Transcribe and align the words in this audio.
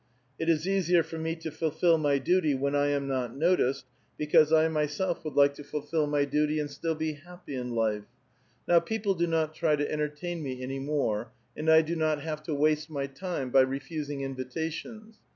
It 0.39 0.49
is 0.49 0.67
easier 0.67 1.03
for 1.03 1.19
me 1.19 1.35
to 1.35 1.51
fulfil 1.51 1.99
my 1.99 2.17
duty 2.17 2.55
when 2.55 2.73
I 2.73 2.87
am 2.87 3.07
not 3.07 3.37
noticed, 3.37 3.85
because 4.17 4.51
I 4.51 4.67
myself 4.67 5.23
would 5.23 5.35
like 5.35 5.53
to 5.53 5.63
fulfil 5.63 6.07
my 6.07 6.21
A 6.21 6.21
VITAL 6.23 6.31
QUESTION. 6.31 6.39
801 6.39 6.49
duty 6.49 6.59
and 6.59 6.71
still 6.71 6.95
be 6.95 7.13
happy 7.23 7.53
in 7.53 7.75
life. 7.75 8.05
Now 8.67 8.79
people 8.79 9.13
do 9.13 9.27
not 9.27 9.53
try 9.53 9.75
to 9.75 9.91
entertain 9.91 10.41
me 10.41 10.63
any 10.63 10.79
more, 10.79 11.29
and 11.55 11.69
I 11.69 11.83
do 11.83 11.95
not 11.95 12.19
have 12.23 12.41
to 12.45 12.55
waste 12.55 12.89
my 12.89 13.05
time 13.05 13.51
by 13.51 13.61
refusing 13.61 14.21
invitations. 14.21 15.17